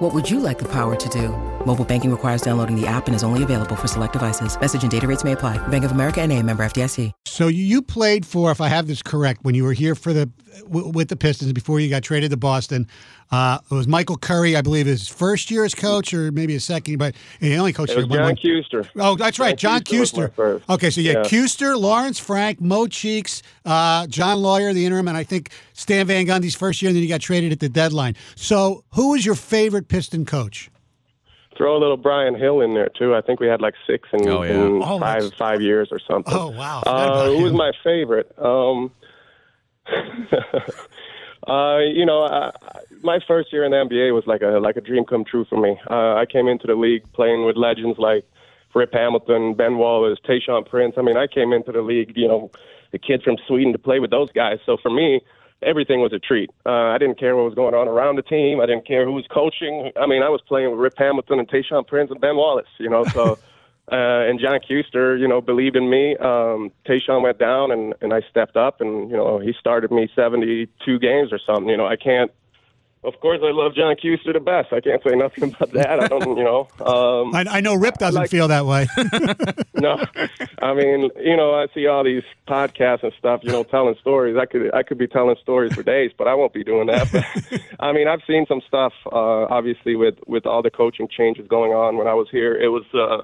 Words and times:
What 0.00 0.14
would 0.14 0.30
you 0.30 0.40
like 0.40 0.58
the 0.58 0.68
power 0.68 0.96
to 0.96 1.08
do? 1.10 1.28
Mobile 1.66 1.84
banking 1.84 2.10
requires 2.10 2.40
downloading 2.40 2.74
the 2.74 2.86
app 2.86 3.06
and 3.06 3.14
is 3.14 3.22
only 3.22 3.42
available 3.42 3.76
for 3.76 3.86
select 3.86 4.14
devices. 4.14 4.58
Message 4.58 4.80
and 4.80 4.90
data 4.90 5.06
rates 5.06 5.24
may 5.24 5.32
apply. 5.32 5.58
Bank 5.68 5.84
of 5.84 5.90
America 5.90 6.22
and 6.22 6.32
a 6.32 6.42
member 6.42 6.62
FDIC. 6.62 7.12
So 7.26 7.48
you 7.48 7.82
played 7.82 8.24
for, 8.24 8.50
if 8.50 8.62
I 8.62 8.68
have 8.68 8.86
this 8.86 9.02
correct, 9.02 9.40
when 9.42 9.54
you 9.54 9.62
were 9.62 9.74
here 9.74 9.94
for 9.94 10.14
the 10.14 10.30
with 10.66 11.08
the 11.08 11.16
Pistons 11.16 11.52
before 11.52 11.80
you 11.80 11.88
got 11.90 12.02
traded 12.02 12.30
to 12.30 12.36
Boston. 12.36 12.86
Uh, 13.32 13.58
it 13.70 13.74
was 13.74 13.86
Michael 13.86 14.16
Curry, 14.16 14.56
I 14.56 14.60
believe, 14.62 14.86
his 14.86 15.08
first 15.08 15.50
year 15.50 15.64
as 15.64 15.74
coach, 15.74 16.12
or 16.12 16.32
maybe 16.32 16.52
his 16.54 16.64
second, 16.64 16.98
but 16.98 17.14
he 17.38 17.56
only 17.56 17.72
coached. 17.72 17.92
It 17.92 17.96
was 17.96 18.06
John 18.06 18.22
one, 18.22 18.36
Kuester. 18.36 18.88
Oh, 18.96 19.14
that's 19.16 19.38
right, 19.38 19.56
John, 19.56 19.82
John 19.84 20.00
Kuester. 20.00 20.30
Kuester. 20.32 20.62
Okay, 20.68 20.90
so 20.90 21.00
yeah, 21.00 21.12
Yeah. 21.12 21.22
Kuester, 21.22 21.78
Lawrence 21.78 22.18
Frank, 22.18 22.60
Mo 22.60 22.86
Cheeks, 22.88 23.42
uh, 23.64 24.06
John 24.08 24.38
Loyer, 24.42 24.72
the 24.72 24.84
interim, 24.84 25.06
and 25.06 25.16
I 25.16 25.22
think 25.22 25.50
Stan 25.74 26.06
Van 26.06 26.26
Gundy's 26.26 26.56
first 26.56 26.82
year, 26.82 26.88
and 26.88 26.96
then 26.96 27.02
he 27.02 27.08
got 27.08 27.20
traded 27.20 27.52
at 27.52 27.60
the 27.60 27.68
deadline. 27.68 28.16
So, 28.34 28.82
who 28.94 29.10
was 29.10 29.24
your 29.24 29.36
favorite 29.36 29.86
Piston 29.88 30.24
coach? 30.24 30.70
Throw 31.56 31.76
a 31.76 31.78
little 31.78 31.98
Brian 31.98 32.34
Hill 32.34 32.62
in 32.62 32.72
there 32.74 32.88
too. 32.98 33.14
I 33.14 33.20
think 33.20 33.38
we 33.38 33.46
had 33.46 33.60
like 33.60 33.74
six 33.86 34.08
in, 34.14 34.26
Oh, 34.28 34.42
yeah. 34.42 34.52
in 34.52 34.82
Oh, 34.82 34.98
five 34.98 35.22
that's- 35.22 35.38
five 35.38 35.60
years 35.60 35.88
or 35.92 36.00
something. 36.10 36.32
Oh, 36.34 36.48
wow. 36.48 36.82
I 36.86 36.90
Uh, 36.90 37.24
who 37.26 37.42
was 37.44 37.52
my 37.52 37.70
favorite? 37.84 38.32
Um, 38.38 38.90
uh, 41.46 41.78
you 41.78 42.04
know, 42.06 42.22
I, 42.22 42.50
my 43.02 43.18
first 43.26 43.52
year 43.52 43.64
in 43.64 43.70
the 43.70 43.76
NBA 43.76 44.14
was 44.14 44.26
like 44.26 44.42
a 44.42 44.58
like 44.58 44.76
a 44.76 44.80
dream 44.80 45.04
come 45.04 45.24
true 45.24 45.44
for 45.44 45.60
me. 45.60 45.78
Uh, 45.88 46.14
I 46.14 46.26
came 46.26 46.48
into 46.48 46.66
the 46.66 46.74
league 46.74 47.10
playing 47.12 47.44
with 47.44 47.56
legends 47.56 47.98
like 47.98 48.24
Rip 48.74 48.92
Hamilton, 48.92 49.54
Ben 49.54 49.78
Wallace, 49.78 50.18
Tayshaun 50.26 50.68
Prince. 50.68 50.94
I 50.96 51.02
mean, 51.02 51.16
I 51.16 51.26
came 51.26 51.52
into 51.52 51.72
the 51.72 51.82
league, 51.82 52.12
you 52.16 52.28
know, 52.28 52.50
the 52.92 52.98
kid 52.98 53.22
from 53.22 53.36
Sweden 53.46 53.72
to 53.72 53.78
play 53.78 54.00
with 54.00 54.10
those 54.10 54.30
guys. 54.32 54.58
So 54.64 54.76
for 54.76 54.90
me, 54.90 55.20
everything 55.62 56.00
was 56.00 56.12
a 56.12 56.18
treat. 56.18 56.50
Uh, 56.64 56.94
I 56.94 56.98
didn't 56.98 57.18
care 57.18 57.36
what 57.36 57.44
was 57.44 57.54
going 57.54 57.74
on 57.74 57.88
around 57.88 58.16
the 58.16 58.22
team. 58.22 58.60
I 58.60 58.66
didn't 58.66 58.86
care 58.86 59.04
who 59.04 59.12
was 59.12 59.26
coaching. 59.28 59.92
I 60.00 60.06
mean, 60.06 60.22
I 60.22 60.28
was 60.28 60.40
playing 60.46 60.70
with 60.70 60.80
Rip 60.80 60.98
Hamilton 60.98 61.38
and 61.38 61.48
Tayshaun 61.48 61.86
Prince 61.86 62.10
and 62.10 62.20
Ben 62.20 62.36
Wallace, 62.36 62.68
you 62.78 62.90
know, 62.90 63.04
so. 63.04 63.38
Uh, 63.90 64.28
and 64.28 64.38
John 64.38 64.60
Kuester, 64.60 65.18
you 65.18 65.26
know, 65.26 65.40
believed 65.40 65.74
in 65.74 65.90
me. 65.90 66.16
Um, 66.16 66.70
Tayshaun 66.86 67.22
went 67.22 67.38
down, 67.38 67.72
and, 67.72 67.94
and 68.00 68.12
I 68.14 68.20
stepped 68.30 68.56
up, 68.56 68.80
and 68.80 69.10
you 69.10 69.16
know, 69.16 69.38
he 69.40 69.52
started 69.58 69.90
me 69.90 70.08
72 70.14 70.98
games 71.00 71.32
or 71.32 71.40
something. 71.44 71.68
You 71.68 71.76
know, 71.76 71.86
I 71.86 71.96
can't. 71.96 72.30
Of 73.02 73.18
course, 73.20 73.40
I 73.42 73.50
love 73.50 73.74
John 73.74 73.96
Kuester 73.96 74.34
the 74.34 74.40
best. 74.40 74.74
I 74.74 74.80
can't 74.82 75.02
say 75.02 75.10
nothing 75.16 75.44
about 75.54 75.72
that. 75.72 76.00
I 76.00 76.06
don't, 76.06 76.36
you 76.36 76.44
know. 76.44 76.68
Um, 76.84 77.34
I, 77.34 77.56
I 77.56 77.60
know 77.62 77.74
Rip 77.74 77.96
doesn't 77.96 78.20
like- 78.20 78.30
feel 78.30 78.46
that 78.48 78.66
way. 78.66 78.86
no, 79.74 79.96
I 80.60 80.74
mean, 80.74 81.10
you 81.18 81.34
know, 81.36 81.54
I 81.54 81.66
see 81.74 81.86
all 81.86 82.04
these 82.04 82.22
podcasts 82.46 83.02
and 83.02 83.12
stuff, 83.18 83.40
you 83.42 83.50
know, 83.50 83.64
telling 83.64 83.94
stories. 84.00 84.36
I 84.38 84.44
could, 84.44 84.72
I 84.74 84.82
could 84.82 84.98
be 84.98 85.06
telling 85.08 85.34
stories 85.40 85.74
for 85.74 85.82
days, 85.82 86.12
but 86.16 86.28
I 86.28 86.34
won't 86.34 86.52
be 86.52 86.62
doing 86.62 86.88
that. 86.88 87.10
But 87.10 87.24
I 87.80 87.92
mean, 87.92 88.06
I've 88.06 88.20
seen 88.26 88.44
some 88.46 88.60
stuff. 88.68 88.92
Uh, 89.10 89.46
obviously, 89.46 89.96
with 89.96 90.16
with 90.26 90.44
all 90.46 90.62
the 90.62 90.70
coaching 90.70 91.08
changes 91.08 91.48
going 91.48 91.72
on 91.72 91.96
when 91.96 92.06
I 92.06 92.14
was 92.14 92.28
here, 92.30 92.54
it 92.54 92.68
was 92.68 92.84
uh, 92.92 93.22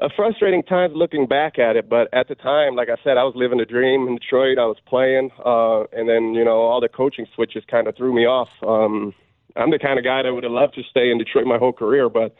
a 0.00 0.08
frustrating 0.14 0.62
time 0.62 0.92
looking 0.92 1.26
back 1.26 1.58
at 1.58 1.76
it. 1.76 1.88
But 1.88 2.12
at 2.12 2.28
the 2.28 2.34
time, 2.34 2.74
like 2.76 2.88
I 2.88 2.96
said, 3.02 3.16
I 3.16 3.24
was 3.24 3.34
living 3.34 3.60
a 3.60 3.64
dream 3.64 4.06
in 4.08 4.16
Detroit. 4.16 4.58
I 4.58 4.66
was 4.66 4.78
playing, 4.86 5.30
uh, 5.44 5.84
and 5.92 6.08
then 6.08 6.34
you 6.34 6.44
know, 6.44 6.58
all 6.62 6.80
the 6.80 6.88
coaching 6.88 7.26
switches 7.34 7.64
kind 7.70 7.88
of 7.88 7.96
threw 7.96 8.14
me 8.14 8.26
off. 8.26 8.48
Um, 8.66 9.14
I'm 9.56 9.70
the 9.70 9.78
kind 9.78 9.98
of 9.98 10.04
guy 10.04 10.22
that 10.22 10.32
would 10.32 10.44
have 10.44 10.52
loved 10.52 10.74
to 10.74 10.82
stay 10.90 11.10
in 11.10 11.18
Detroit 11.18 11.46
my 11.46 11.58
whole 11.58 11.72
career, 11.72 12.10
but 12.10 12.34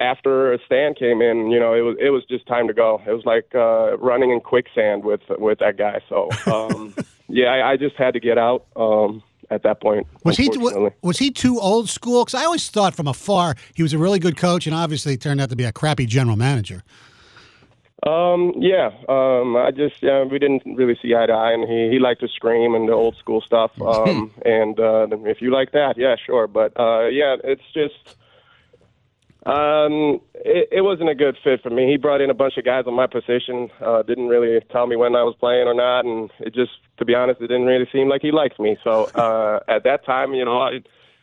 after 0.00 0.58
Stan 0.66 0.94
came 0.94 1.22
in, 1.22 1.50
you 1.50 1.58
know, 1.58 1.74
it 1.74 1.80
was 1.80 1.96
it 2.00 2.10
was 2.10 2.24
just 2.28 2.46
time 2.46 2.66
to 2.68 2.74
go. 2.74 3.00
It 3.06 3.12
was 3.12 3.24
like 3.24 3.54
uh, 3.54 3.96
running 3.98 4.30
in 4.30 4.40
quicksand 4.40 5.04
with 5.04 5.22
with 5.30 5.60
that 5.60 5.76
guy. 5.78 6.00
So 6.08 6.28
um, 6.46 6.94
yeah, 7.28 7.46
I, 7.46 7.72
I 7.72 7.76
just 7.76 7.96
had 7.96 8.14
to 8.14 8.20
get 8.20 8.36
out 8.36 8.66
um, 8.76 9.22
at 9.54 9.62
that 9.62 9.80
point. 9.80 10.06
Was 10.24 10.36
he 10.36 10.50
was 11.02 11.18
he 11.18 11.30
too 11.30 11.58
old 11.60 11.88
school? 11.88 12.24
Because 12.24 12.34
I 12.40 12.44
always 12.44 12.68
thought 12.68 12.94
from 12.94 13.06
afar 13.06 13.56
he 13.74 13.82
was 13.82 13.92
a 13.92 13.98
really 13.98 14.18
good 14.18 14.36
coach, 14.36 14.66
and 14.66 14.74
obviously 14.74 15.12
he 15.12 15.18
turned 15.18 15.40
out 15.40 15.50
to 15.50 15.56
be 15.56 15.64
a 15.64 15.72
crappy 15.72 16.06
general 16.06 16.36
manager. 16.36 16.82
Um, 18.06 18.52
yeah, 18.58 18.90
um, 19.08 19.56
I 19.56 19.70
just 19.70 20.02
yeah, 20.02 20.24
we 20.24 20.38
didn't 20.38 20.62
really 20.66 20.98
see 21.00 21.14
eye 21.14 21.26
to 21.26 21.32
eye, 21.32 21.52
and 21.52 21.66
he 21.68 21.88
he 21.90 21.98
liked 21.98 22.20
to 22.20 22.28
scream 22.28 22.74
and 22.74 22.88
the 22.88 22.92
old 22.92 23.16
school 23.16 23.40
stuff. 23.40 23.70
Um, 23.80 24.32
and 24.44 24.80
uh, 24.80 25.06
if 25.24 25.40
you 25.40 25.50
like 25.50 25.72
that, 25.72 25.96
yeah, 25.96 26.16
sure. 26.16 26.46
But 26.46 26.78
uh, 26.78 27.06
yeah, 27.06 27.36
it's 27.44 27.62
just 27.72 28.16
um, 29.46 30.20
it, 30.34 30.68
it 30.72 30.80
wasn't 30.80 31.10
a 31.10 31.14
good 31.14 31.36
fit 31.44 31.62
for 31.62 31.70
me. 31.70 31.90
He 31.90 31.96
brought 31.96 32.20
in 32.20 32.30
a 32.30 32.34
bunch 32.34 32.56
of 32.56 32.64
guys 32.64 32.84
on 32.86 32.94
my 32.94 33.06
position, 33.06 33.70
uh, 33.80 34.02
didn't 34.02 34.28
really 34.28 34.60
tell 34.70 34.86
me 34.86 34.96
when 34.96 35.14
I 35.14 35.22
was 35.22 35.34
playing 35.38 35.66
or 35.66 35.74
not, 35.74 36.04
and 36.04 36.30
it 36.40 36.54
just, 36.54 36.72
to 36.98 37.04
be 37.04 37.14
honest, 37.14 37.40
it 37.40 37.48
didn't 37.48 37.66
really 37.66 37.88
seem 37.92 38.08
like 38.08 38.22
he 38.22 38.32
liked 38.32 38.58
me. 38.58 38.76
So 38.82 39.04
uh, 39.14 39.60
at 39.68 39.84
that 39.84 40.04
time, 40.04 40.34
you 40.34 40.44
know, 40.44 40.58
I, 40.60 40.80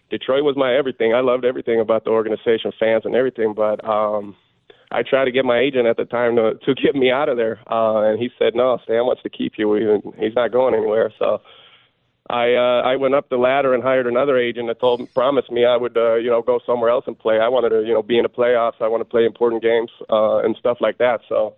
Detroit 0.09 0.43
was 0.43 0.55
my 0.55 0.75
everything. 0.75 1.13
I 1.13 1.21
loved 1.21 1.45
everything 1.45 1.79
about 1.79 2.03
the 2.03 2.11
organization, 2.11 2.71
fans, 2.79 3.03
and 3.05 3.15
everything, 3.15 3.53
but. 3.53 3.83
Um, 3.87 4.35
I 4.93 5.03
tried 5.03 5.23
to 5.25 5.31
get 5.31 5.45
my 5.45 5.57
agent 5.57 5.87
at 5.87 5.95
the 5.95 6.03
time 6.03 6.35
to 6.35 6.55
to 6.65 6.73
get 6.75 6.95
me 6.95 7.09
out 7.11 7.29
of 7.29 7.37
there, 7.37 7.59
uh, 7.71 8.01
and 8.01 8.19
he 8.19 8.29
said, 8.37 8.55
"No, 8.55 8.77
Stan 8.83 9.05
wants 9.05 9.23
to 9.23 9.29
keep 9.29 9.53
you. 9.57 9.73
He- 9.73 10.25
He's 10.25 10.35
not 10.35 10.51
going 10.51 10.75
anywhere." 10.75 11.13
So 11.17 11.39
I 12.31 12.53
uh, 12.53 12.81
I 12.83 12.95
went 12.95 13.13
up 13.13 13.29
the 13.29 13.37
ladder 13.37 13.73
and 13.73 13.83
hired 13.83 14.07
another 14.07 14.37
agent 14.37 14.67
that 14.67 14.79
told 14.79 15.13
promised 15.13 15.51
me 15.51 15.65
I 15.65 15.75
would 15.75 15.97
uh, 15.97 16.15
you 16.15 16.29
know 16.29 16.41
go 16.41 16.59
somewhere 16.65 16.89
else 16.89 17.03
and 17.05 17.17
play. 17.17 17.39
I 17.39 17.49
wanted 17.49 17.69
to 17.69 17.81
you 17.81 17.93
know 17.93 18.01
be 18.01 18.17
in 18.17 18.23
the 18.23 18.29
playoffs. 18.29 18.81
I 18.81 18.87
want 18.87 19.01
to 19.01 19.05
play 19.05 19.25
important 19.25 19.61
games 19.61 19.89
uh, 20.09 20.37
and 20.37 20.55
stuff 20.57 20.77
like 20.79 20.97
that. 20.99 21.19
So 21.27 21.55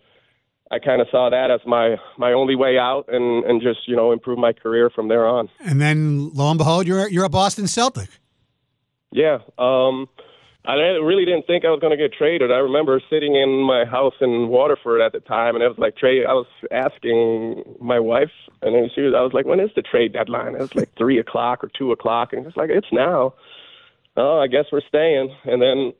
I 0.71 0.79
kind 0.79 1.01
of 1.01 1.07
saw 1.11 1.29
that 1.29 1.51
as 1.51 1.61
my 1.67 1.97
my 2.17 2.33
only 2.33 2.55
way 2.55 2.77
out 2.79 3.05
and 3.07 3.45
and 3.45 3.61
just 3.61 3.87
you 3.87 3.95
know 3.95 4.11
improve 4.11 4.39
my 4.39 4.51
career 4.51 4.89
from 4.89 5.07
there 5.09 5.27
on. 5.27 5.47
And 5.63 5.79
then 5.79 6.31
lo 6.33 6.49
and 6.49 6.57
behold, 6.57 6.87
you're 6.87 7.07
you're 7.07 7.25
a 7.25 7.29
Boston 7.29 7.67
Celtic. 7.67 8.09
Yeah. 9.11 9.39
Um, 9.59 10.09
I 10.65 10.75
really 10.75 11.25
didn't 11.25 11.45
think 11.45 11.65
I 11.65 11.71
was 11.71 11.81
going 11.81 11.91
to 11.91 11.97
get 11.97 12.13
traded. 12.13 12.49
I 12.49 12.57
remember 12.57 13.01
sitting 13.09 13.35
in 13.35 13.63
my 13.63 13.83
house 13.83 14.13
in 14.21 14.47
Waterford 14.47 15.01
at 15.01 15.11
the 15.11 15.19
time, 15.19 15.55
and 15.55 15.63
it 15.63 15.67
was 15.67 15.77
like 15.77 15.97
trade. 15.97 16.25
I 16.25 16.33
was 16.33 16.47
asking 16.71 17.77
my 17.81 17.99
wife, 17.99 18.31
and 18.61 18.73
then 18.73 18.89
she 18.95 19.01
was. 19.01 19.13
I 19.13 19.21
was 19.21 19.33
like, 19.33 19.45
"When 19.45 19.59
is 19.59 19.71
the 19.75 19.81
trade 19.81 20.13
deadline?" 20.13 20.55
It 20.55 20.61
was 20.61 20.73
like 20.73 20.89
three 20.97 21.19
o'clock 21.19 21.65
or 21.65 21.71
two 21.77 21.91
o'clock, 21.91 22.31
and 22.31 22.45
it's 22.45 22.55
like 22.55 22.69
it's 22.69 22.87
now. 22.93 23.33
Oh, 24.15 24.39
I 24.39 24.47
guess 24.47 24.65
we're 24.71 24.87
staying. 24.87 25.35
And 25.43 25.61
then, 25.61 25.91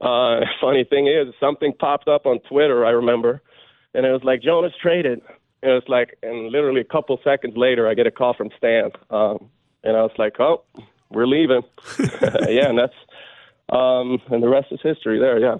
uh, 0.00 0.40
funny 0.60 0.84
thing 0.84 1.06
is, 1.06 1.32
something 1.38 1.72
popped 1.78 2.08
up 2.08 2.26
on 2.26 2.40
Twitter. 2.48 2.84
I 2.84 2.90
remember, 2.90 3.40
and 3.94 4.04
it 4.04 4.10
was 4.10 4.24
like 4.24 4.42
Jonas 4.42 4.72
traded. 4.82 5.20
And 5.62 5.72
it's 5.72 5.88
like, 5.88 6.16
and 6.22 6.50
literally 6.50 6.80
a 6.80 6.84
couple 6.84 7.18
seconds 7.22 7.56
later, 7.56 7.88
I 7.88 7.94
get 7.94 8.06
a 8.06 8.12
call 8.12 8.32
from 8.34 8.50
Stan, 8.56 8.90
um, 9.10 9.48
and 9.84 9.96
I 9.96 10.02
was 10.02 10.12
like, 10.18 10.40
"Oh, 10.40 10.64
we're 11.10 11.26
leaving." 11.26 11.62
yeah, 12.48 12.68
and 12.68 12.78
that's 12.78 12.94
um, 13.70 14.20
and 14.30 14.42
the 14.42 14.48
rest 14.48 14.68
is 14.70 14.80
history. 14.82 15.18
There, 15.18 15.38
yeah. 15.38 15.56